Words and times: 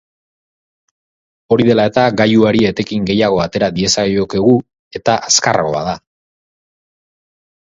Hori 1.55 1.67
dela 1.67 1.85
eta, 1.89 2.05
gailuari 2.21 2.63
etekin 2.69 3.05
gehiago 3.11 3.37
atera 3.45 3.69
diezaiokegu 3.77 4.57
eta 5.01 5.19
azkarragoa 5.29 5.85
da. 5.91 5.95